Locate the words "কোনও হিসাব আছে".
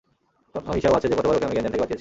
0.53-1.07